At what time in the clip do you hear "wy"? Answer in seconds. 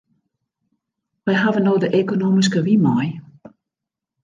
1.25-1.33